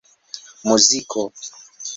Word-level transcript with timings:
muziko 0.67 1.21